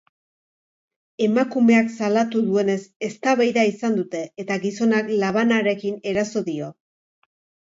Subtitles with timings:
[1.25, 2.77] Emakumeak salatu duenez,
[3.09, 6.73] eztabaida izan dute eta gizonak labanarekin eraso dio.